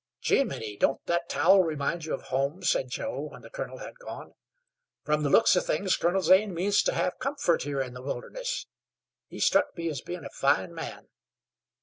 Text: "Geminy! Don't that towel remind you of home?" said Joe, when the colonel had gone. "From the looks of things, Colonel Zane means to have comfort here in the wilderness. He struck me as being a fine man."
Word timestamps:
"Geminy! 0.19 0.77
Don't 0.79 1.05
that 1.05 1.29
towel 1.29 1.61
remind 1.61 2.05
you 2.05 2.13
of 2.15 2.23
home?" 2.23 2.63
said 2.63 2.89
Joe, 2.89 3.19
when 3.21 3.43
the 3.43 3.51
colonel 3.51 3.77
had 3.77 3.99
gone. 3.99 4.33
"From 5.03 5.21
the 5.21 5.29
looks 5.29 5.55
of 5.55 5.67
things, 5.67 5.95
Colonel 5.95 6.23
Zane 6.23 6.55
means 6.55 6.81
to 6.81 6.93
have 6.95 7.19
comfort 7.19 7.61
here 7.61 7.81
in 7.81 7.93
the 7.93 8.01
wilderness. 8.01 8.65
He 9.27 9.39
struck 9.39 9.77
me 9.77 9.89
as 9.89 10.01
being 10.01 10.25
a 10.25 10.29
fine 10.31 10.73
man." 10.73 11.07